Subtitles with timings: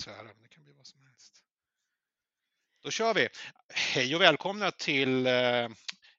[0.00, 1.42] svära, men det kan bli vad som helst.
[2.82, 3.28] Då kör vi!
[3.68, 5.68] Hej och välkomna till eh,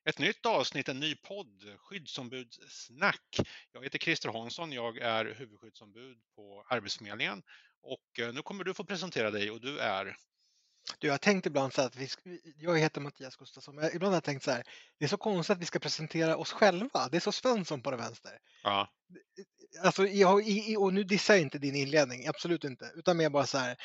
[0.05, 3.40] ett nytt avsnitt, en ny podd, Skyddsombudssnack.
[3.71, 7.43] Jag heter Christer Hansson, jag är huvudskyddsombud på Arbetsförmedlingen
[7.82, 10.18] och eh, nu kommer du få presentera dig och du är?
[10.99, 12.09] Du, jag har tänkt ibland så att vi,
[12.57, 14.63] jag heter Mattias Gustafsson, men ibland har jag tänkt så här,
[14.99, 17.09] det är så konstigt att vi ska presentera oss själva.
[17.11, 18.31] Det är så Svensson på den vänster.
[18.63, 18.89] Ja.
[19.84, 20.43] Alltså, jag,
[20.79, 23.77] och nu dissar jag inte din inledning, absolut inte, utan mer bara så här,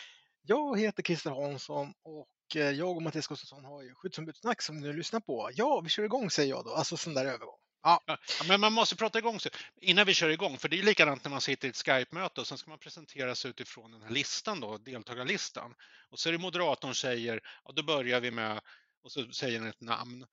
[0.43, 4.93] jag heter Christer Hansson och eh, jag och Mattias Gustafsson har ju skyddsombudssnack som ni
[4.93, 5.51] lyssnar på.
[5.55, 7.59] Ja, vi kör igång säger jag då, alltså sån där övergång.
[7.83, 8.03] Ja.
[8.07, 8.19] ja.
[8.49, 11.31] men man måste prata igång sig innan vi kör igång, för det är likadant när
[11.31, 14.61] man sitter i ett Skype-möte och sen ska man presentera sig utifrån den här listan
[14.61, 15.75] då, deltagarlistan.
[16.11, 18.61] Och så är det moderatorn säger, ja då börjar vi med,
[19.03, 20.27] och så säger den ett namn.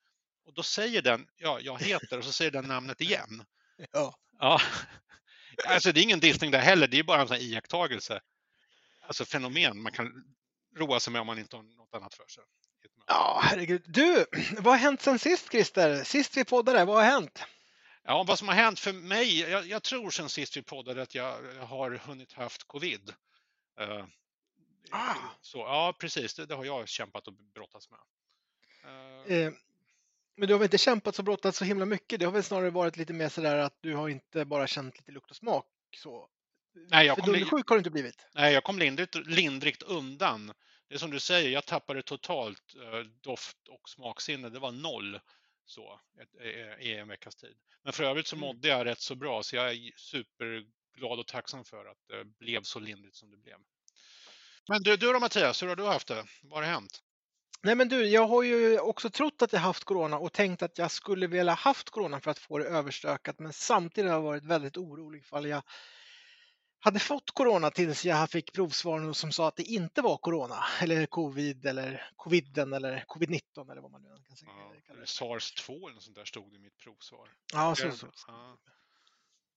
[0.45, 3.45] Och då säger den, ja, jag heter, och så säger den namnet igen.
[3.91, 4.15] Ja.
[4.39, 4.61] ja.
[5.67, 8.21] Alltså det är ingen dissning där heller, det är bara en sån här iakttagelse.
[9.01, 10.35] Alltså fenomen man kan
[10.77, 12.43] roa sig med om man inte har något annat för sig.
[13.09, 13.81] Ja, herregud.
[13.85, 14.25] Du,
[14.57, 16.03] vad har hänt sen sist Christer?
[16.03, 17.43] Sist vi poddade, vad har hänt?
[18.03, 21.15] Ja, vad som har hänt för mig, jag, jag tror sen sist vi poddade att
[21.15, 23.13] jag har hunnit haft covid.
[23.81, 24.05] Uh,
[24.91, 25.15] ah.
[25.41, 27.99] så, ja, precis, det, det, har jag kämpat och brottats med.
[28.85, 29.53] Uh, eh,
[30.35, 32.19] men du har väl inte kämpat och brottats så himla mycket?
[32.19, 35.11] Det har väl snarare varit lite mer sådär att du har inte bara känt lite
[35.11, 35.65] lukt och smak
[35.97, 36.29] så?
[36.73, 38.27] Nej, jag kom, sjuk har du inte blivit?
[38.35, 40.53] Nej, jag kom lindrigt, lindrigt undan
[40.89, 44.49] det är som du säger, jag tappade totalt eh, doft och smaksinne.
[44.49, 45.19] Det var noll
[45.65, 45.99] så
[46.79, 47.57] i en veckas tid.
[47.83, 48.47] Men för övrigt så mm.
[48.47, 52.61] mådde jag rätt så bra så jag är superglad och tacksam för att det blev
[52.61, 53.57] så lindrigt som det blev.
[54.69, 56.25] Men du, du då Mattias, hur har du haft det?
[56.41, 57.03] Vad har hänt?
[57.63, 60.77] Nej men du, jag har ju också trott att jag haft corona och tänkt att
[60.77, 64.43] jag skulle vilja haft corona för att få det överstökat men samtidigt har jag varit
[64.43, 65.63] väldigt orolig ifall jag
[66.79, 71.05] hade fått corona tills jag fick provsvar som sa att det inte var corona eller
[71.05, 74.51] covid eller coviden eller covid-19 eller vad man nu kan säga.
[74.87, 77.29] Ja, Sars-2 eller något sånt där stod det i mitt provsvar.
[77.53, 78.07] Ja, så, så.
[78.27, 78.57] Ja.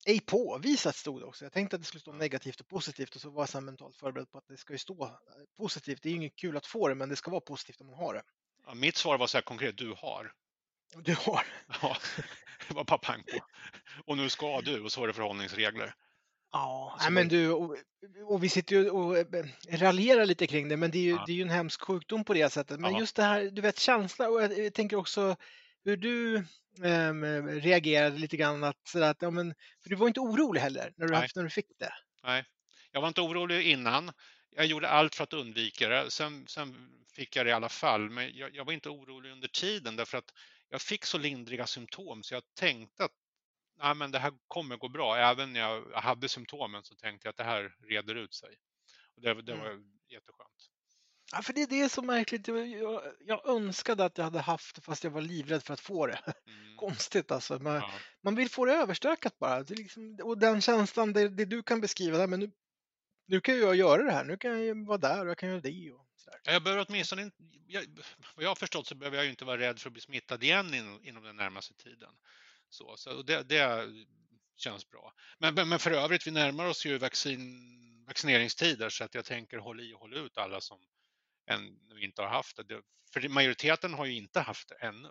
[0.04, 1.44] Ej påvisat stod det också.
[1.44, 4.30] Jag tänkte att det skulle stå negativt och positivt och så var jag mentalt förberedd
[4.30, 5.10] på att det ska ju stå eh,
[5.56, 6.02] positivt.
[6.02, 7.96] Det är ju inget kul att få det, men det ska vara positivt om man
[7.96, 8.22] har det.
[8.66, 10.32] Ja, mitt svar var så här konkret, du har.
[10.96, 11.46] Du har?
[11.82, 11.96] Ja,
[12.68, 13.38] det var bara pang på.
[14.04, 15.94] Och nu ska du och så var det förhållningsregler.
[16.52, 17.76] Ja, nej, men du, och,
[18.24, 21.24] och, vi sitter ju och eh, raljerar lite kring det, men det är ju, ja.
[21.26, 22.80] det är ju en hemsk sjukdom på det sättet.
[22.80, 23.00] Men ja.
[23.00, 25.36] just det här, du vet känsla och jag tänker också
[25.84, 26.36] hur du
[26.84, 27.12] eh,
[27.60, 31.06] reagerade lite grann att, så att ja, men, för du var inte orolig heller när
[31.06, 31.92] du, haft, när du fick det.
[32.24, 32.44] Nej,
[32.90, 34.12] jag var inte orolig innan.
[34.50, 36.10] Jag gjorde allt för att undvika det.
[36.10, 39.48] Sen, sen fick jag det i alla fall, men jag, jag var inte orolig under
[39.48, 40.32] tiden därför att
[40.68, 43.12] jag fick så lindriga symptom så jag tänkte att
[43.82, 45.16] ja, men det här kommer gå bra.
[45.16, 48.56] Även när jag hade symptomen så tänkte jag att det här reder ut sig.
[49.16, 49.84] Och det, det var mm.
[50.08, 50.72] jätteskönt.
[51.32, 52.48] Ja, för det, det är så märkligt.
[52.48, 56.06] Jag, jag önskade att jag hade haft det fast jag var livrädd för att få
[56.06, 56.20] det.
[56.46, 56.76] Mm.
[56.76, 57.58] Konstigt alltså.
[57.58, 57.90] Man, ja.
[58.22, 59.62] man vill få det överstökat bara.
[59.62, 62.50] Det liksom, och den känslan, det, det, du kan beskriva, där, men nu,
[63.26, 64.24] nu kan jag göra det här.
[64.24, 65.90] Nu kan jag vara där och jag kan göra det.
[65.92, 66.40] Och sådär.
[66.44, 67.84] Jag behöver åtminstone inte, jag,
[68.34, 70.74] vad jag har förstått så behöver jag inte vara rädd för att bli smittad igen
[70.74, 72.10] inom, inom den närmaste tiden.
[72.72, 73.92] Så, så det, det
[74.56, 75.12] känns bra.
[75.38, 79.58] Men, men, men, för övrigt, vi närmar oss ju vaccin, vaccineringstider så att jag tänker
[79.58, 80.78] håll i och håll ut alla som
[81.46, 82.82] ännu inte har haft det.
[83.12, 85.10] För majoriteten har ju inte haft det ännu.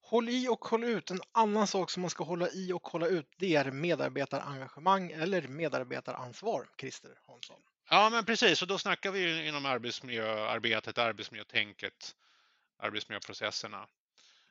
[0.00, 1.10] Håll i och håll ut.
[1.10, 5.48] En annan sak som man ska hålla i och hålla ut det är medarbetarengagemang eller
[5.48, 7.60] medarbetaransvar, Christer Hansson.
[7.90, 8.62] Ja, men precis.
[8.62, 12.14] Och då snackar vi inom arbetsmiljöarbetet, arbetsmiljötänket,
[12.78, 13.88] arbetsmiljöprocesserna.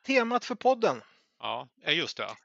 [0.03, 1.01] Temat för podden
[1.45, 2.35] Ja, just det.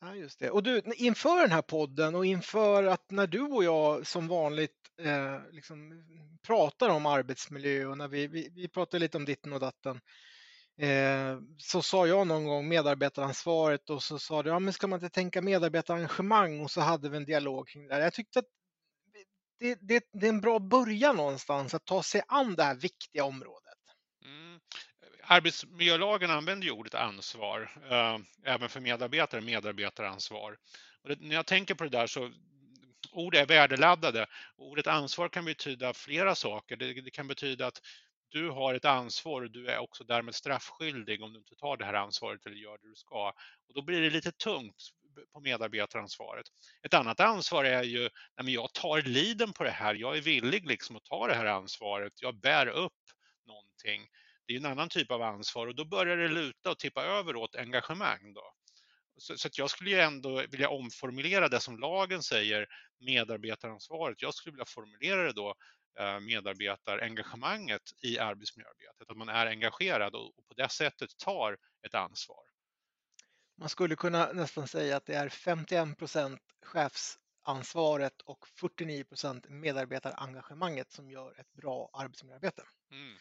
[0.00, 0.50] Ja, just det.
[0.50, 4.90] Och du, inför den här podden och inför att när du och jag som vanligt
[5.00, 6.04] eh, liksom
[6.46, 10.00] pratar om arbetsmiljö och när vi, vi, vi pratar lite om ditten och datten
[10.78, 14.96] eh, så sa jag någon gång medarbetaransvaret och så sa du, ja men ska man
[15.02, 18.00] inte tänka medarbetarengagemang och så hade vi en dialog kring det.
[18.00, 18.48] Jag tyckte att
[19.58, 23.24] det, det, det är en bra början någonstans att ta sig an det här viktiga
[23.24, 23.78] området.
[24.24, 24.60] Mm
[25.32, 30.56] arbetsmiljölagen använder ju ordet ansvar, eh, även för medarbetare, medarbetaransvar.
[31.02, 32.30] Och det, när jag tänker på det där så
[33.12, 34.26] ord är värdeladdade.
[34.56, 36.76] Ordet ansvar kan betyda flera saker.
[36.76, 37.80] Det, det, kan betyda att
[38.28, 41.84] du har ett ansvar och du är också därmed straffskyldig om du inte tar det
[41.84, 43.28] här ansvaret eller gör det du ska.
[43.68, 44.90] Och då blir det lite tungt
[45.32, 46.46] på medarbetaransvaret.
[46.82, 48.08] Ett annat ansvar är ju,
[48.42, 51.46] nej jag tar liden på det här, jag är villig liksom att ta det här
[51.46, 52.92] ansvaret, jag bär upp
[53.46, 54.08] någonting
[54.46, 57.36] det är en annan typ av ansvar och då börjar det luta och tippa över
[57.36, 58.34] åt engagemang.
[58.34, 58.54] Då.
[59.16, 62.66] Så, så jag skulle ju ändå vilja omformulera det som lagen säger,
[63.00, 64.22] medarbetaransvaret.
[64.22, 65.54] Jag skulle vilja formulera det då
[65.98, 71.56] eh, medarbetarengagemanget i arbetsmiljöarbetet, att man är engagerad och på det sättet tar
[71.86, 72.44] ett ansvar.
[73.58, 80.92] Man skulle kunna nästan säga att det är 51 procent chefsansvaret och 49 procent medarbetarengagemanget
[80.92, 82.62] som gör ett bra arbetsmiljöarbete.
[82.90, 83.16] Mm.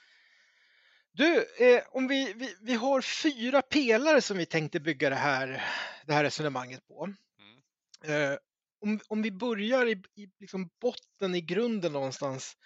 [1.13, 5.63] Du, eh, om vi, vi, vi har fyra pelare som vi tänkte bygga det här,
[6.05, 7.03] det här resonemanget på.
[7.03, 8.31] Mm.
[8.31, 8.37] Eh,
[8.81, 12.57] om, om vi börjar i, i liksom botten, i grunden någonstans,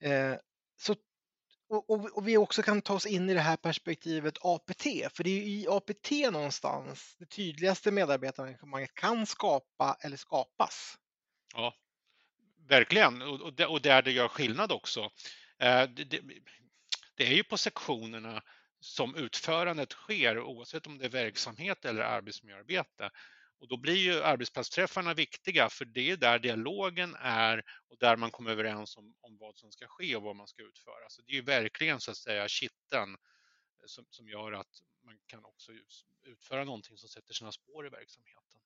[0.00, 0.34] eh,
[0.80, 0.96] så,
[1.68, 5.24] och, och, och, vi också kan ta oss in i det här perspektivet APT, för
[5.24, 10.98] det är i APT någonstans det tydligaste medarbetarengagemanget kan skapa eller skapas.
[11.54, 11.74] Ja,
[12.68, 15.10] verkligen, och, och, och där det gör skillnad också.
[15.58, 16.20] Eh, det,
[17.18, 18.42] det, är ju på sektionerna
[18.80, 23.10] som utförandet sker oavsett om det är verksamhet eller arbetsmiljöarbete.
[23.60, 28.30] Och då blir ju arbetsplatsträffarna viktiga för det är där dialogen är och där man
[28.30, 31.08] kommer överens om, om vad som ska ske och vad man ska utföra.
[31.08, 35.18] Så det är ju verkligen så att säga kitteln eh, som, som gör att man
[35.26, 35.72] kan också
[36.22, 38.60] utföra någonting som sätter sina spår i verksamheten.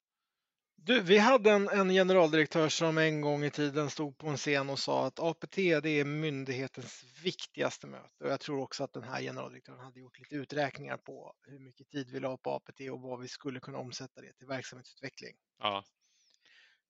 [0.85, 4.71] Du, vi hade en, en, generaldirektör som en gång i tiden stod på en scen
[4.71, 8.25] och sa att APT det är myndighetens viktigaste möte.
[8.25, 11.91] Och jag tror också att den här generaldirektören hade gjort lite uträkningar på hur mycket
[11.91, 15.37] tid vi la på APT och vad vi skulle kunna omsätta det till verksamhetsutveckling.
[15.59, 15.85] Ja.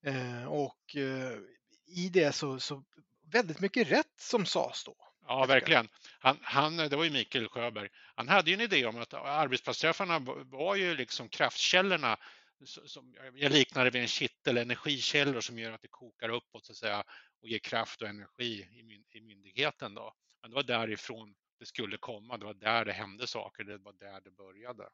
[0.06, 1.38] Eh, och eh,
[1.86, 2.84] i det så, så
[3.32, 4.96] väldigt mycket rätt som sades då.
[5.26, 5.88] Ja, verkligen.
[6.18, 7.88] Han, han, det var ju Mikael Sjöberg.
[8.14, 12.18] Han hade ju en idé om att arbetsplatsträffarna var ju liksom kraftkällorna
[12.66, 16.72] som, jag liknar det vid en kittel, energikällor som gör att det kokar uppåt så
[16.72, 17.04] att säga,
[17.40, 18.68] och ger kraft och energi
[19.12, 19.94] i, myndigheten.
[19.94, 20.14] Då.
[20.42, 23.92] Men det var därifrån det skulle komma, det var där det hände saker, det var
[23.92, 24.88] där det började.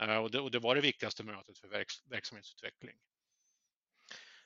[0.00, 2.96] Eh, och det, och det var det viktigaste mötet för verks, verksamhetsutveckling.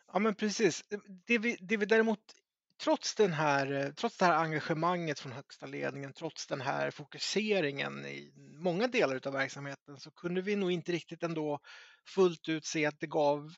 [0.06, 0.84] Ja men precis.
[1.26, 2.34] Det vi, det vi däremot
[2.82, 8.06] trots, den här, eh, trots det här engagemanget från högsta ledningen, trots den här fokuseringen
[8.06, 11.60] i många delar av verksamheten så kunde vi nog inte riktigt ändå
[12.06, 13.54] fullt ut se att det gav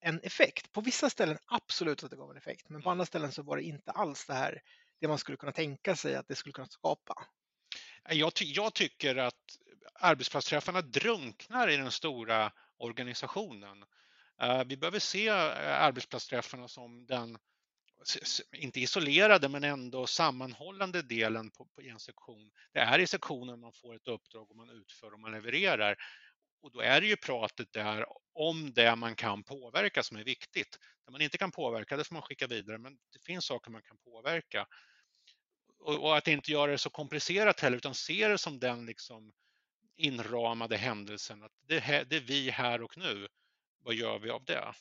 [0.00, 0.72] en effekt.
[0.72, 3.56] På vissa ställen absolut att det gav en effekt, men på andra ställen så var
[3.56, 4.62] det inte alls det här
[5.00, 7.14] det man skulle kunna tänka sig att det skulle kunna skapa.
[8.08, 9.34] Jag, ty jag tycker att
[9.94, 13.84] arbetsplatsträffarna drunknar i den stora organisationen.
[14.42, 15.36] Uh, vi behöver se uh,
[15.82, 17.38] arbetsplatsträffarna som den
[18.56, 22.50] inte isolerade men ändå sammanhållande delen på, på, i en sektion.
[22.72, 25.96] Det är i sektionen man får ett uppdrag och man utför och man levererar.
[26.62, 30.78] Och då är det ju pratet där om det man kan påverka som är viktigt.
[31.06, 33.82] Det man inte kan påverka, det får man skicka vidare, men det finns saker man
[33.82, 34.66] kan påverka.
[35.78, 39.32] Och, och att inte göra det så komplicerat heller, utan se det som den liksom
[39.96, 41.42] inramade händelsen.
[41.42, 43.28] Att det, det är vi här och nu.
[43.82, 44.72] Vad gör vi av det?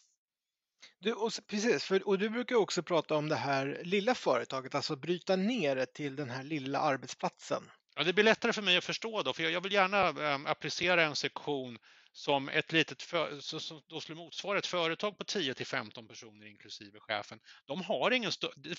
[0.99, 4.95] Du, och, precis, för, och du brukar också prata om det här lilla företaget, alltså
[4.95, 7.63] bryta ner det till den här lilla arbetsplatsen.
[7.95, 10.45] Ja, det blir lättare för mig att förstå då, för jag, jag vill gärna äm,
[10.45, 11.77] applicera en sektion
[12.11, 16.47] som ett litet för, som då skulle motsvara ett företag på 10 till 15 personer
[16.47, 17.39] inklusive chefen.
[17.65, 18.31] De har ingen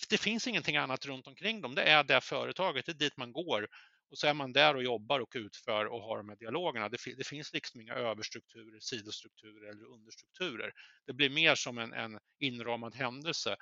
[0.09, 1.75] det finns ingenting annat runt omkring dem.
[1.75, 3.69] Det är det företaget, det är dit man går
[4.11, 6.89] och så är man där och jobbar och utför och har de här dialogerna.
[6.89, 10.73] Det, det finns liksom inga överstrukturer, sidostrukturer eller understrukturer.
[11.07, 13.57] Det blir mer som en, en inramad händelse.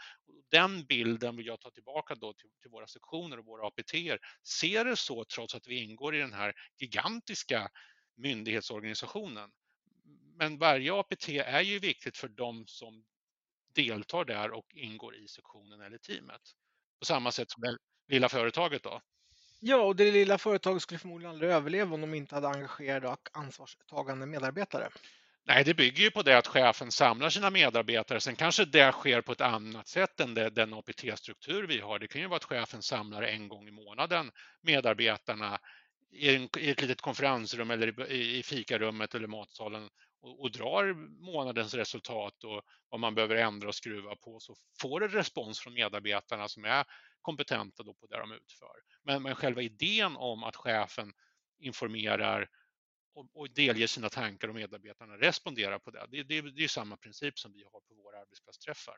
[0.51, 4.19] Den bilden vill jag ta tillbaka då till, till våra sektioner och våra APT-er.
[4.61, 7.71] Ser det så trots att vi ingår i den här gigantiska
[8.17, 9.51] myndighetsorganisationen.
[10.37, 13.05] Men varje APT är ju viktigt för de som
[13.75, 16.43] deltar där och ingår i sektionen eller teamet.
[16.99, 17.79] På samma sätt som det
[18.09, 19.01] lilla företaget då.
[19.61, 23.29] Ja, och det lilla företaget skulle förmodligen aldrig överleva om de inte hade engagerade och
[23.33, 24.89] ansvarstagande medarbetare.
[25.47, 28.21] Nej, det bygger ju på det att chefen samlar sina medarbetare.
[28.21, 31.99] Sen kanske det sker på ett annat sätt än det, den APT-struktur vi har.
[31.99, 34.31] Det kan ju vara att chefen samlar en gång i månaden
[34.63, 35.59] medarbetarna
[36.11, 39.89] i, en, i ett litet konferensrum eller i, i fikarummet eller matsalen
[40.21, 40.95] och, och, drar
[41.25, 45.75] månadens resultat och vad man behöver ändra och skruva på så får det respons från
[45.75, 46.85] medarbetarna som är
[47.21, 48.75] kompetenta då på det de utför.
[49.03, 51.13] Men, men själva idén om att chefen
[51.59, 52.49] informerar
[53.15, 56.07] och, och delger sina tankar och medarbetarna responderar på det.
[56.09, 58.97] Det, det, det är samma princip som vi har på våra arbetsplatsträffar.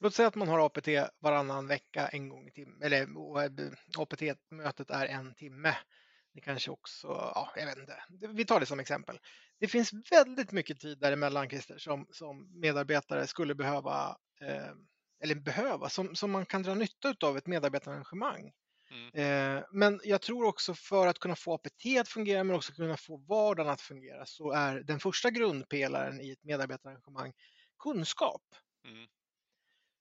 [0.00, 4.90] Låt säga att man har APT varannan vecka en gång i timmen, eller eh, APT-mötet
[4.90, 5.76] är en timme.
[6.34, 8.04] Det kanske också, ja, jag vet inte.
[8.28, 9.18] Vi tar det som exempel.
[9.62, 14.72] Det finns väldigt mycket tid däremellan, Christer, som, som medarbetare skulle behöva eh,
[15.22, 18.52] eller behöva, som, som man kan dra nytta av ett medarbetarengagemang.
[18.90, 19.10] Mm.
[19.14, 22.96] Eh, men jag tror också för att kunna få APT att fungera men också kunna
[22.96, 27.32] få vardagen att fungera så är den första grundpelaren i ett medarbetarengagemang
[27.78, 28.42] kunskap.
[28.84, 29.08] Mm.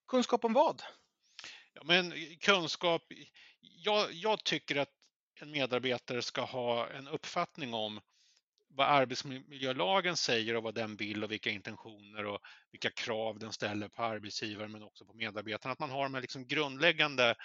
[0.08, 0.82] Kunskap om vad?
[1.74, 3.02] Ja, men kunskap.
[3.60, 4.92] Jag, jag tycker att
[5.42, 8.02] en medarbetare ska ha en uppfattning om
[8.76, 12.40] vad arbetsmiljölagen säger och vad den vill och vilka intentioner och
[12.72, 15.74] vilka krav den ställer på arbetsgivaren men också på medarbetarna.
[15.74, 17.36] Att man har med liksom grundläggande,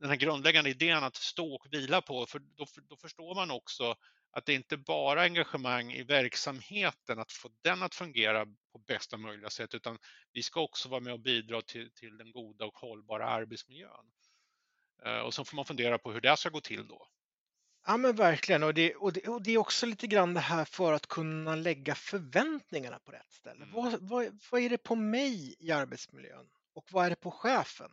[0.00, 3.96] den här grundläggande idén att stå och vila på, för då, då förstår man också
[4.32, 9.16] att det inte bara är engagemang i verksamheten, att få den att fungera på bästa
[9.16, 9.98] möjliga sätt, utan
[10.32, 14.10] vi ska också vara med och bidra till, till den goda och hållbara arbetsmiljön.
[15.04, 17.08] Eh, och så får man fundera på hur det ska gå till då.
[17.86, 20.64] Ja men verkligen och det, och, det, och det är också lite grann det här
[20.64, 23.64] för att kunna lägga förväntningarna på rätt ställe.
[23.64, 23.72] Mm.
[23.72, 27.90] Vad, vad, vad är det på mig i arbetsmiljön och vad är det på chefen?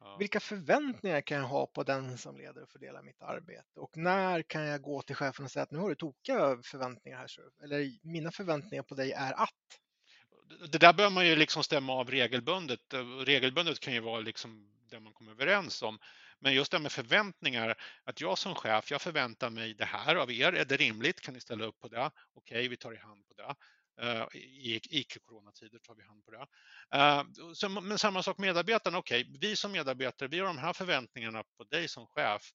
[0.00, 0.16] Ja.
[0.18, 3.80] Vilka förväntningar kan jag ha på den som leder och fördelar mitt arbete?
[3.80, 7.18] Och när kan jag gå till chefen och säga att nu har du tokiga förväntningar
[7.18, 7.28] här,
[7.64, 9.80] eller mina förväntningar på dig är att?
[10.72, 12.80] Det där bör man ju liksom stämma av regelbundet.
[13.26, 15.98] Regelbundet kan ju vara liksom det man kommer överens om.
[16.40, 17.74] Men just det med förväntningar,
[18.04, 20.52] att jag som chef, jag förväntar mig det här av er.
[20.52, 21.20] Är det rimligt?
[21.20, 22.10] Kan ni ställa upp på det?
[22.34, 23.54] Okej, vi tar i hand på det.
[24.00, 26.46] Eh, I icke-coronatider tar vi hand på det.
[26.98, 27.24] Eh,
[27.82, 28.98] men samma sak medarbetarna.
[28.98, 32.52] Okej, vi som medarbetare, vi har de här förväntningarna på dig som chef.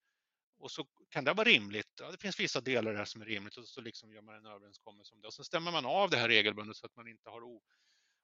[0.60, 1.88] Och så kan det vara rimligt.
[2.00, 4.46] Ja, det finns vissa delar där som är rimligt och så liksom gör man en
[4.46, 5.28] överenskommelse om det.
[5.28, 7.42] Och så stämmer man av det här regelbundet så att man inte har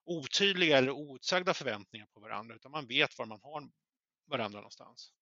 [0.06, 3.70] otydliga eller outsagda förväntningar på varandra utan man vet var man har
[4.26, 5.14] varandra någonstans.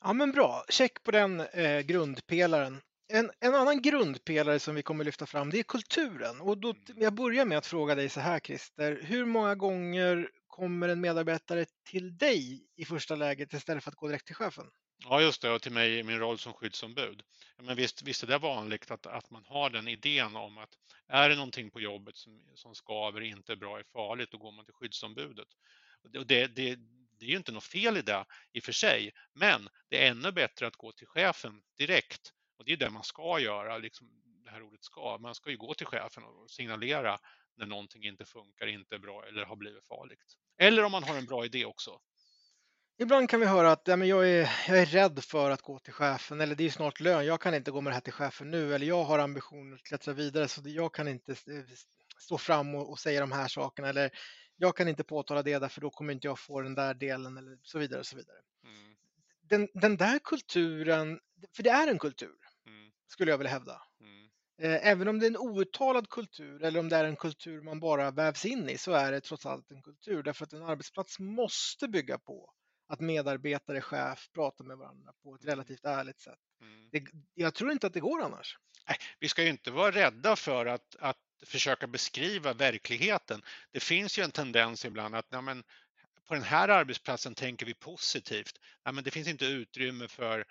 [0.00, 2.80] Ja men bra, check på den eh, grundpelaren.
[3.08, 6.40] En, en, annan grundpelare som vi kommer lyfta fram det är kulturen.
[6.40, 7.02] Och då, mm.
[7.02, 11.66] jag börjar med att fråga dig så här Christer, hur många gånger kommer en medarbetare
[11.90, 14.66] till dig i första läget istället för att gå direkt till chefen?
[15.04, 17.22] Ja, just det, och till mig i min roll som skyddsombud.
[17.62, 20.70] Men visst, visst är det vanligt att, att man har den idén om att
[21.08, 24.52] är det någonting på jobbet som, som skaver, inte är bra, är farligt, då går
[24.52, 25.48] man till skyddsombudet.
[26.18, 26.78] Och det, det,
[27.18, 30.10] det är ju inte något fel i det i och för sig, men det är
[30.10, 32.32] ännu bättre att gå till chefen direkt.
[32.58, 34.08] Och det är det man ska göra, liksom
[34.44, 35.18] det här ordet ska.
[35.18, 37.18] Man ska ju gå till chefen och signalera
[37.56, 40.36] när någonting inte funkar, inte är bra eller har blivit farligt.
[40.58, 42.00] Eller om man har en bra idé också.
[42.98, 45.78] Ibland kan vi höra att ja, men jag, är, jag är rädd för att gå
[45.78, 48.12] till chefen eller det är snart lön, jag kan inte gå med det här till
[48.12, 51.64] chefen nu eller jag har ambitioner att klättra vidare så jag kan inte eh,
[52.18, 54.10] stå fram och, och säga de här sakerna eller
[54.56, 57.58] jag kan inte påtala det därför då kommer inte jag få den där delen eller
[57.62, 58.00] så vidare.
[58.00, 58.38] Och så vidare.
[58.64, 58.96] Mm.
[59.42, 61.20] Den, den där kulturen,
[61.56, 62.36] för det är en kultur,
[62.66, 62.92] mm.
[63.08, 63.82] skulle jag vilja hävda.
[64.00, 64.28] Mm.
[64.58, 67.80] Eh, även om det är en outtalad kultur eller om det är en kultur man
[67.80, 71.18] bara vävs in i så är det trots allt en kultur därför att en arbetsplats
[71.18, 72.52] måste bygga på
[72.88, 75.50] att medarbetare, chef pratar med varandra på ett mm.
[75.50, 76.38] relativt ärligt sätt.
[76.60, 76.88] Mm.
[76.92, 78.58] Det, jag tror inte att det går annars.
[78.88, 83.42] Nej, vi ska ju inte vara rädda för att, att försöka beskriva verkligheten.
[83.72, 85.64] Det finns ju en tendens ibland att ja, men,
[86.28, 88.60] på den här arbetsplatsen tänker vi positivt.
[88.84, 90.44] Ja, men det finns inte utrymme för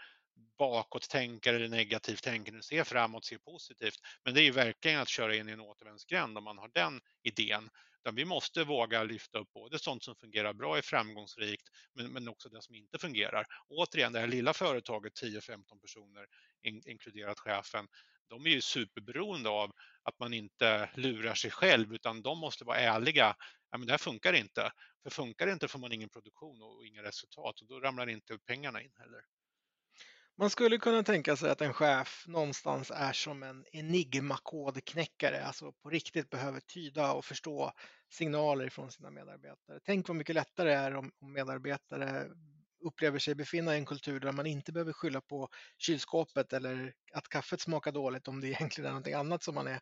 [0.57, 3.99] bakåttänkare eller negativt tänkande, se framåt, se positivt.
[4.23, 7.01] Men det är ju verkligen att köra in i en återvändsgränd om man har den
[7.23, 7.69] idén.
[7.99, 12.27] Utan vi måste våga lyfta upp både sånt som fungerar bra, är framgångsrikt, men, men
[12.27, 13.45] också det som inte fungerar.
[13.69, 16.25] Återigen, det här lilla företaget, 10-15 personer,
[16.61, 17.87] in, inkluderat chefen,
[18.29, 19.71] de är ju superberoende av
[20.03, 23.35] att man inte lurar sig själv utan de måste vara ärliga.
[23.71, 24.71] Ja, men det här funkar inte.
[25.03, 28.37] För funkar det inte får man ingen produktion och inga resultat och då ramlar inte
[28.37, 29.21] pengarna in heller.
[30.37, 35.89] Man skulle kunna tänka sig att en chef någonstans är som en enigmakodknäckare, alltså på
[35.89, 37.71] riktigt behöver tyda och förstå
[38.09, 39.79] signaler från sina medarbetare.
[39.83, 42.29] Tänk vad mycket lättare det är om medarbetare
[42.85, 47.29] upplever sig befinna i en kultur där man inte behöver skylla på kylskåpet eller att
[47.29, 49.79] kaffet smakar dåligt om det egentligen är någonting annat som man är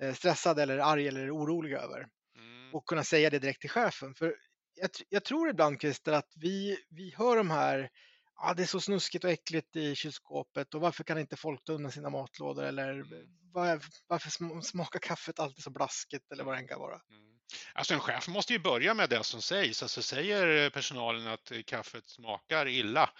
[0.00, 2.06] eh, stressad eller arg eller orolig över.
[2.36, 2.74] Mm.
[2.74, 4.14] Och kunna säga det direkt till chefen.
[4.14, 4.36] För
[4.74, 7.90] jag, jag tror ibland Christer att vi, vi hör de här
[8.34, 11.72] ah, det är så snuskigt och äckligt i kylskåpet och varför kan inte folk ta
[11.72, 13.04] undan sina matlådor eller
[13.52, 17.00] var, varför smakar kaffet alltid så blaskigt eller vad det än kan vara.
[17.10, 17.34] Mm.
[17.74, 19.82] Alltså en chef måste ju börja med det som sägs.
[19.82, 23.10] Alltså säger personalen att kaffet smakar illa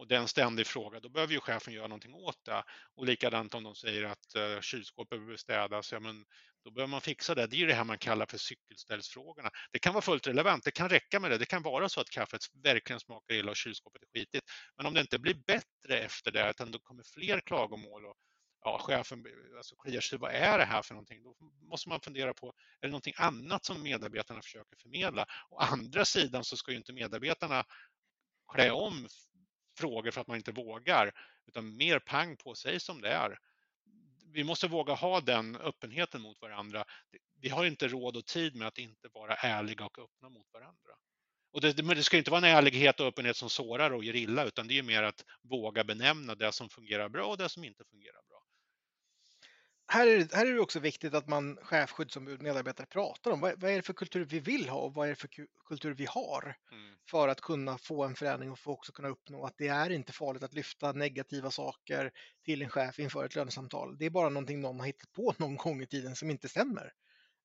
[0.00, 2.62] och det är en ständig fråga, då behöver ju chefen göra någonting åt det.
[2.96, 6.24] Och likadant om de säger att eh, kylskåpet behöver städas, ja men
[6.64, 7.46] då behöver man fixa det.
[7.46, 9.50] Det är ju det här man kallar för cykelställsfrågorna.
[9.72, 11.38] Det kan vara fullt relevant, det kan räcka med det.
[11.38, 14.44] Det kan vara så att kaffet verkligen smakar illa och kylskåpet är skitigt.
[14.76, 18.16] Men om det inte blir bättre efter det, utan då kommer fler klagomål och
[18.64, 19.24] ja, chefen
[19.56, 21.22] alltså, kliar sig, vad är det här för någonting?
[21.22, 21.34] Då
[21.70, 22.48] måste man fundera på,
[22.80, 25.26] är det någonting annat som medarbetarna försöker förmedla?
[25.50, 27.64] Å andra sidan så ska ju inte medarbetarna
[28.52, 29.08] klä om
[29.80, 31.12] frågor för att man inte vågar,
[31.46, 33.38] utan mer pang på sig som det är.
[34.32, 36.84] Vi måste våga ha den öppenheten mot varandra.
[37.40, 40.92] Vi har inte råd och tid med att inte vara ärliga och öppna mot varandra.
[41.52, 44.16] Och det, men det ska inte vara en ärlighet och öppenhet som sårar och ger
[44.16, 47.64] illa, utan det är mer att våga benämna det som fungerar bra och det som
[47.64, 48.39] inte fungerar bra.
[49.92, 53.40] Här är, det, här är det också viktigt att man chef, skyddsombud, medarbetare pratar om
[53.40, 55.30] vad, vad är det för kultur vi vill ha och vad är det för
[55.68, 56.96] kultur vi har mm.
[57.10, 60.12] för att kunna få en förändring och för också kunna uppnå att det är inte
[60.12, 62.10] farligt att lyfta negativa saker
[62.44, 63.98] till en chef inför ett lönesamtal.
[63.98, 66.92] Det är bara någonting någon har hittat på någon gång i tiden som inte stämmer.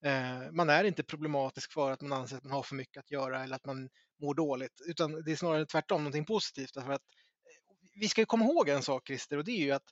[0.05, 3.11] Eh, man är inte problematisk för att man anser att man har för mycket att
[3.11, 3.89] göra eller att man
[4.21, 6.73] mår dåligt, utan det är snarare tvärtom någonting positivt.
[6.73, 9.89] Därför att eh, vi ska komma ihåg en sak, Christer, och det är ju att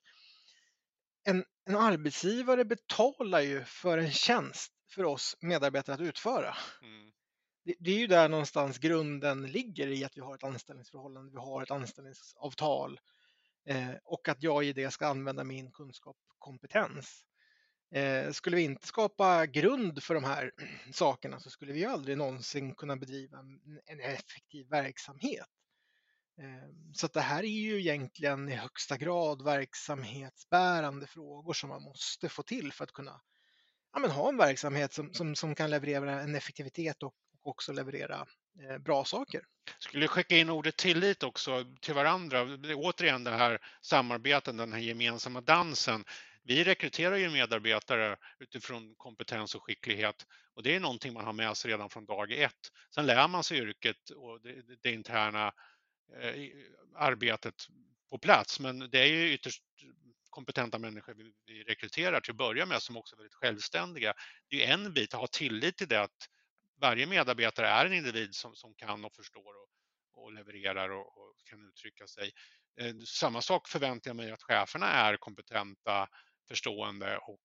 [1.23, 6.55] en, en arbetsgivare betalar ju för en tjänst för oss medarbetare att utföra.
[6.81, 7.11] Mm.
[7.65, 11.37] Det, det, är ju där någonstans grunden ligger i att vi har ett anställningsförhållande, vi
[11.37, 12.99] har ett anställningsavtal
[13.65, 17.25] eh, och att jag i det ska använda min kunskap och kompetens.
[17.95, 20.51] Eh, skulle vi inte skapa grund för de här
[20.91, 23.39] sakerna så skulle vi aldrig någonsin kunna bedriva
[23.85, 25.49] en effektiv verksamhet.
[26.37, 32.29] Ehm, så det här är ju egentligen i högsta grad verksamhetsbärande frågor som man måste
[32.29, 33.21] få till för att kunna
[33.93, 37.73] ja, men ha en verksamhet som, som, som kan leverera en effektivitet och, och också
[37.73, 38.25] leverera
[38.69, 39.41] eh, bra saker.
[39.79, 42.41] Skulle skicka in ordet tillit också till varandra.
[42.75, 46.05] Återigen det här samarbetet, den här gemensamma dansen
[46.45, 50.25] vi rekryterar ju medarbetare utifrån kompetens och skicklighet
[50.55, 52.71] och det är någonting man har med sig redan från dag ett.
[52.95, 55.53] Sen lär man sig yrket och det, det interna
[56.22, 56.50] Eh,
[56.95, 57.67] arbetet
[58.10, 59.63] på plats, men det är ju ytterst
[60.29, 61.13] kompetenta människor
[61.45, 64.13] vi, rekryterar till att börja med som också är väldigt självständiga.
[64.48, 66.29] Det är en bit att ha tillit till det att
[66.81, 69.69] varje medarbetare är en individ som, som kan och förstår och,
[70.24, 72.31] och levererar och, och, kan uttrycka sig.
[72.79, 76.07] Eh, samma sak förväntar jag mig att cheferna är kompetenta,
[76.48, 77.39] förstående och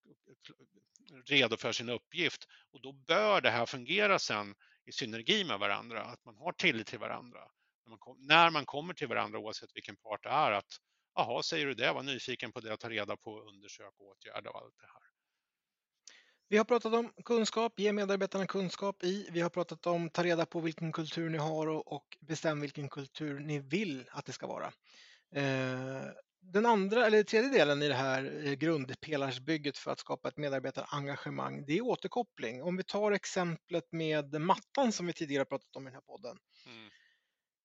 [1.26, 2.44] redo för sin uppgift.
[2.72, 4.54] Och då bör det här fungera sen
[4.86, 7.40] i synergi med varandra, att man har tillit till varandra.
[7.88, 10.78] När man, när man kommer till varandra oavsett vilken part det är, att
[11.14, 14.74] jaha, säger du det, var nyfiken på det, ta reda på, undersöka, åtgärda och allt
[14.80, 15.02] det här.
[16.50, 19.28] Vi har pratat om kunskap, ge medarbetarna kunskap i.
[19.30, 22.88] Vi har pratat om ta reda på vilken kultur ni har och, och bestäm vilken
[22.88, 24.72] kultur ni vill att det ska vara.
[25.34, 26.02] Eh,
[26.40, 31.64] den andra eller tredje delen i det här eh, grundpelarsbygget för att skapa ett medarbetarengagemang,
[31.66, 32.62] det är återkoppling.
[32.62, 36.36] Om vi tar exemplet med mattan som vi tidigare pratat om i den här podden.
[36.66, 36.90] Mm.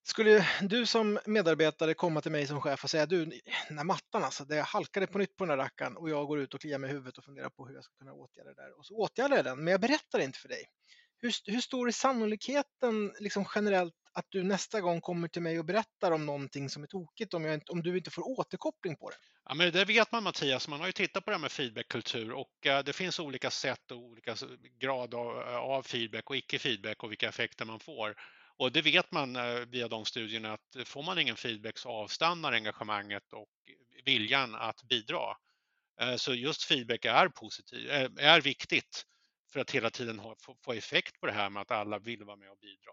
[0.05, 3.25] Skulle du som medarbetare komma till mig som chef och säga du,
[3.67, 6.39] den här mattan alltså, det halkade på nytt på den här rackaren och jag går
[6.39, 8.61] ut och kliar mig i huvudet och funderar på hur jag ska kunna åtgärda det
[8.61, 8.79] där.
[8.79, 10.65] Och så åtgärdar jag den, men jag berättar inte för dig.
[11.21, 15.65] Hur, hur stor är sannolikheten liksom generellt att du nästa gång kommer till mig och
[15.65, 19.15] berättar om någonting som är tokigt om, jag, om du inte får återkoppling på det?
[19.45, 22.31] Ja, men det vet man Mattias, man har ju tittat på det här med feedbackkultur
[22.31, 24.35] och eh, det finns olika sätt och olika
[24.79, 28.15] grad av, eh, av feedback och icke-feedback och vilka effekter man får.
[28.57, 32.53] Och det vet man uh, via de studierna att får man ingen feedback så avstannar
[32.53, 33.49] engagemanget och
[34.05, 35.37] viljan att bidra.
[36.17, 37.89] Så just feedback är, positiv,
[38.19, 39.05] är viktigt
[39.51, 40.35] för att hela tiden ha,
[40.65, 42.91] få effekt på det här med att alla vill vara med och bidra.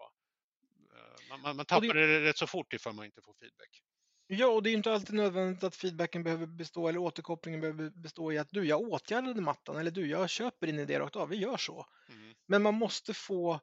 [1.29, 2.07] Man, man, man tappar det...
[2.07, 3.81] det rätt så fort ifall man inte får feedback.
[4.27, 8.31] Ja, och det är inte alltid nödvändigt att feedbacken behöver bestå eller återkopplingen behöver bestå
[8.31, 11.29] i att du, jag åtgärdade mattan eller du, jag köper din idé rakt av.
[11.29, 11.85] Vi gör så.
[12.09, 12.33] Mm.
[12.45, 13.59] Men man måste få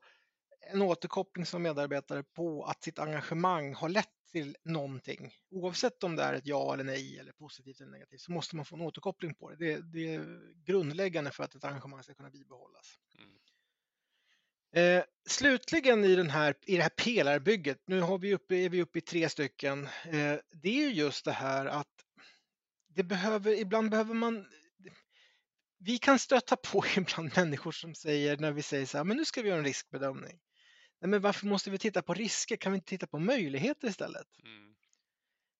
[0.61, 5.35] en återkoppling som medarbetare på att sitt engagemang har lett till någonting.
[5.51, 8.65] Oavsett om det är ett ja eller nej eller positivt eller negativt så måste man
[8.65, 9.57] få en återkoppling på det.
[9.57, 12.99] Det, det är grundläggande för att ett engagemang ska kunna bibehållas.
[13.19, 13.39] Mm.
[14.73, 18.83] Eh, slutligen i, den här, i det här pelarbygget, nu har vi uppe, är vi
[18.83, 22.05] uppe i tre stycken, eh, det är just det här att
[22.89, 24.47] det behöver, ibland behöver man
[25.79, 29.25] vi kan stöta på ibland människor som säger när vi säger så här, men nu
[29.25, 30.39] ska vi göra en riskbedömning.
[31.01, 32.57] Nej, men varför måste vi titta på risker?
[32.57, 34.27] Kan vi inte titta på möjligheter istället?
[34.45, 34.75] Mm.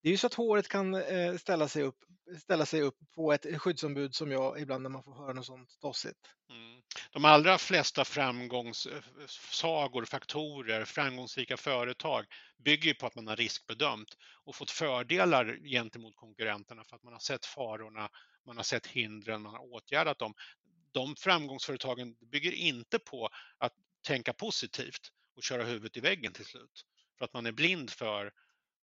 [0.03, 1.99] Det är ju så att håret kan eh, ställa sig upp,
[2.41, 5.81] ställa sig upp på ett skyddsombud som jag ibland när man får höra något sånt
[5.81, 6.19] tossigt.
[6.51, 6.83] Mm.
[7.13, 12.25] De allra flesta framgångssagor, faktorer, framgångsrika företag
[12.65, 17.21] bygger på att man har riskbedömt och fått fördelar gentemot konkurrenterna för att man har
[17.21, 18.09] sett farorna,
[18.47, 20.35] man har sett hindren, man har åtgärdat dem.
[20.93, 23.73] De framgångsföretagen bygger inte på att
[24.07, 26.85] tänka positivt och köra huvudet i väggen till slut
[27.19, 28.33] för att man är blind för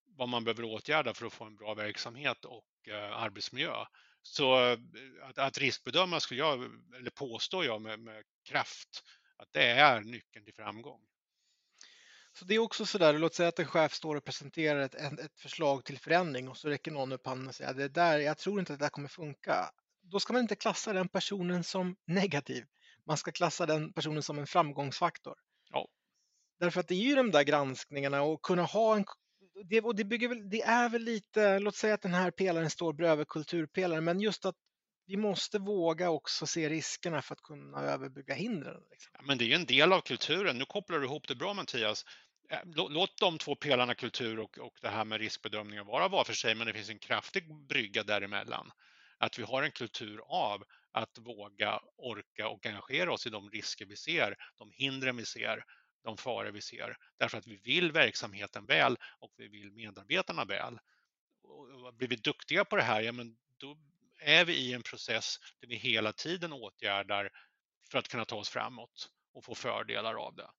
[0.06, 3.86] vad man behöver åtgärda för att få en bra verksamhet och eh, arbetsmiljö.
[4.22, 4.80] Så eh,
[5.22, 6.64] att, att riskbedöma skulle jag,
[6.98, 9.04] eller påstår jag med, med kraft,
[9.38, 11.02] att det är nyckeln till framgång.
[12.40, 14.96] Så det är också så där, låt säga att en chef står och presenterar ett,
[14.96, 18.38] ett förslag till förändring och så räcker någon upp handen och säger det där, jag
[18.38, 19.70] tror inte att det där kommer funka.
[20.02, 22.66] Då ska man inte klassa den personen som negativ.
[23.06, 25.36] Man ska klassa den personen som en framgångsfaktor.
[25.70, 25.88] Ja.
[26.60, 29.06] Därför att det är ju de där granskningarna och kunna ha en
[29.70, 32.70] det, och det, bygger väl, det är väl lite, låt säga att den här pelaren
[32.70, 34.56] står bredvid kulturpelaren, men just att
[35.08, 38.82] vi måste våga också se riskerna för att kunna överbygga hindren.
[38.92, 39.12] Liksom.
[39.14, 40.58] Ja, men det är ju en del av kulturen.
[40.58, 42.06] Nu kopplar du ihop det bra Mattias.
[42.50, 46.34] Äh, låt de två pelarna kultur och, och det här med riskbedömningar vara var för
[46.34, 48.72] sig, men det finns en kraftig brygga däremellan.
[49.18, 53.86] Att vi har en kultur av att våga, orka och engagera oss i de risker
[53.86, 55.64] vi ser, de hindren vi ser,
[56.04, 56.98] de faror vi ser.
[57.20, 60.80] Därför att vi vill verksamheten väl och vi vill medarbetarna väl.
[61.44, 63.78] Och blir vi duktiga på det här, ja men då
[64.20, 67.30] är vi i en process där vi hela tiden åtgärdar
[67.92, 70.50] för att kunna ta oss framåt och få fördelar av det.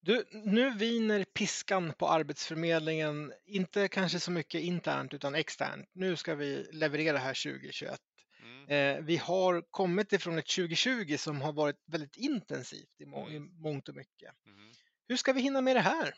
[0.00, 5.90] Du, nu viner piskan på Arbetsförmedlingen, inte kanske så mycket internt utan externt.
[5.92, 8.00] Nu ska vi leverera här 2021.
[8.42, 8.68] Mm.
[8.68, 13.34] Eh, vi har kommit ifrån ett 2020 som har varit väldigt intensivt i, må mm.
[13.34, 14.30] i mångt och mycket.
[14.46, 14.70] Mm.
[15.08, 16.14] Hur ska vi hinna med det här?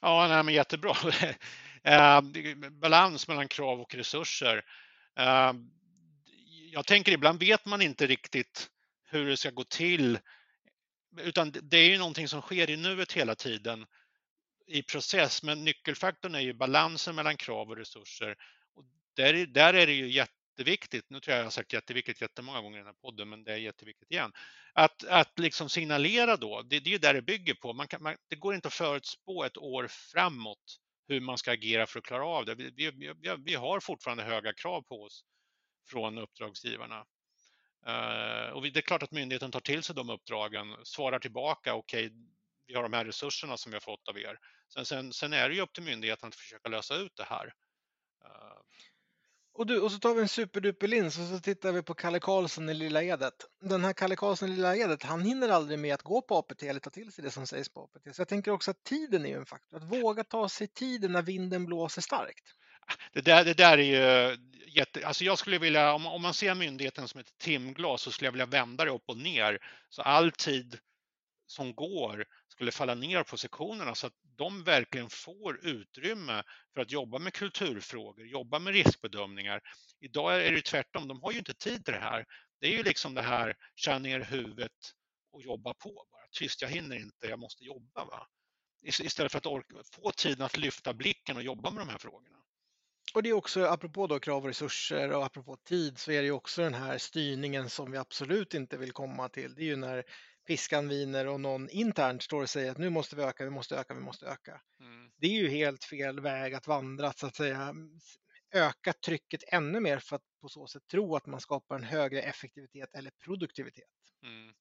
[0.00, 0.94] Ja, nej, men jättebra.
[1.82, 2.20] eh,
[2.70, 4.64] balans mellan krav och resurser.
[5.18, 5.52] Eh,
[6.72, 8.70] jag tänker ibland vet man inte riktigt
[9.04, 10.18] hur det ska gå till
[11.20, 13.86] utan det är ju någonting som sker i nuet hela tiden
[14.66, 18.36] i process, men nyckelfaktorn är ju balansen mellan krav och resurser.
[18.74, 18.84] Och
[19.16, 22.76] där, där är det ju jätteviktigt, nu tror jag jag har sagt jätteviktigt jättemånga gånger
[22.76, 24.32] i den här podden, men det är jätteviktigt igen,
[24.72, 27.72] att, att liksom signalera då, det, det är ju där det bygger på.
[27.72, 30.78] Man kan, man, det går inte att förutspå ett år framåt
[31.08, 32.54] hur man ska agera för att klara av det.
[32.54, 33.12] Vi, vi,
[33.44, 35.24] vi har fortfarande höga krav på oss
[35.90, 37.04] från uppdragsgivarna.
[37.86, 42.06] Eh, och det är klart att myndigheten tar till sig de uppdragen, svarar tillbaka, okej,
[42.06, 42.18] okay,
[42.66, 44.38] vi har de här resurserna som vi har fått av er.
[44.74, 47.54] Sen, sen, sen är det ju upp till myndigheten att försöka lösa ut det här.
[48.24, 48.58] Eh.
[49.52, 52.68] Och, du, och så tar vi en superduperlins och så tittar vi på Kalle Karlsson
[52.68, 53.34] i Lilla Edet.
[53.60, 56.62] Den här Kalle Karlsson i Lilla Edet, han hinner aldrig med att gå på APT
[56.62, 58.16] eller ta till sig det som sägs på APT.
[58.16, 61.22] Så jag tänker också att tiden är en faktor, att våga ta sig tiden när
[61.22, 62.54] vinden blåser starkt.
[63.12, 65.06] Det där, det där är ju jätte...
[65.06, 68.32] Alltså jag skulle vilja, om, om man ser myndigheten som ett timglas så skulle jag
[68.32, 69.58] vilja vända det upp och ner.
[69.88, 70.78] Så all tid
[71.46, 76.42] som går skulle falla ner på sektionerna så att de verkligen får utrymme
[76.74, 79.60] för att jobba med kulturfrågor, jobba med riskbedömningar.
[80.00, 82.24] Idag är det tvärtom, de har ju inte tid till det här.
[82.60, 84.72] Det är ju liksom det här, kör ner huvudet
[85.32, 85.92] och jobba på.
[86.10, 86.26] Bara.
[86.30, 88.04] Tyst, jag hinner inte, jag måste jobba.
[88.04, 88.26] Va?
[88.82, 92.36] Istället för att orka, få tiden att lyfta blicken och jobba med de här frågorna.
[93.14, 96.26] Och det är också, apropå då krav och resurser och apropå tid, så är det
[96.26, 99.54] ju också den här styrningen som vi absolut inte vill komma till.
[99.54, 100.04] Det är ju när
[100.46, 103.76] piskan viner och någon internt står och säger att nu måste vi öka, vi måste
[103.76, 104.60] öka, vi måste öka.
[104.80, 105.10] Mm.
[105.16, 107.74] Det är ju helt fel väg att vandra, så att säga
[108.54, 112.22] öka trycket ännu mer för att på så sätt tro att man skapar en högre
[112.22, 113.84] effektivitet eller produktivitet.
[114.22, 114.54] Mm.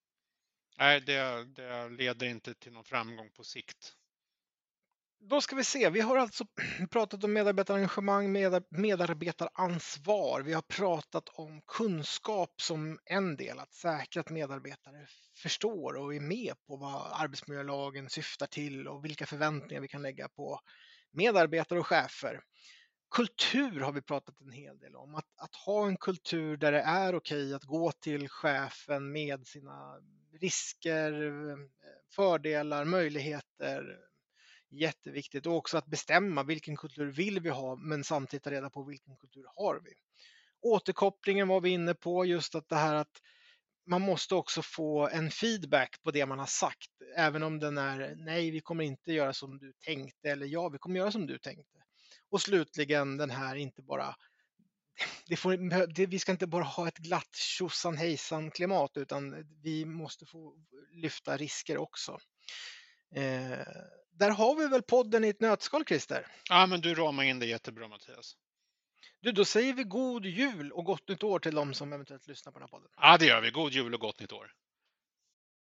[0.77, 3.93] Nej, det, det leder inte till någon framgång på sikt.
[5.19, 6.45] Då ska vi se, vi har alltså
[6.91, 8.31] pratat om medarbetarengagemang,
[8.69, 10.41] medarbetaransvar.
[10.41, 16.19] Vi har pratat om kunskap som en del, att säkra att medarbetare förstår och är
[16.19, 20.59] med på vad arbetsmiljölagen syftar till och vilka förväntningar vi kan lägga på
[21.11, 22.41] medarbetare och chefer.
[23.15, 26.81] Kultur har vi pratat en hel del om, att, att ha en kultur där det
[26.81, 29.95] är okej att gå till chefen med sina
[30.41, 31.11] risker,
[31.49, 31.57] eh,
[32.15, 34.06] fördelar, möjligheter,
[34.69, 38.83] jätteviktigt och också att bestämma vilken kultur vill vi ha men samtidigt ta reda på
[38.83, 39.93] vilken kultur har vi.
[40.61, 43.21] Återkopplingen var vi inne på, just att det här att
[43.85, 48.15] man måste också få en feedback på det man har sagt, även om den är
[48.15, 51.37] nej, vi kommer inte göra som du tänkte eller ja, vi kommer göra som du
[51.37, 51.77] tänkte.
[52.29, 54.15] Och slutligen den här inte bara
[55.27, 59.85] det får, det, vi ska inte bara ha ett glatt tjosan hejsan klimat utan vi
[59.85, 60.55] måste få
[60.91, 62.17] lyfta risker också.
[63.15, 63.59] Eh,
[64.19, 66.27] där har vi väl podden i ett nötskal, Christer?
[66.49, 68.35] Ja, men du ramar in det jättebra, Mattias.
[69.21, 72.51] Du, då säger vi god jul och gott nytt år till de som eventuellt lyssnar
[72.51, 72.89] på den här podden.
[72.97, 73.51] Ja, det gör vi.
[73.51, 74.51] God jul och gott nytt år.